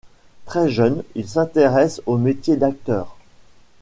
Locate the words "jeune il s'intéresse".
0.67-2.01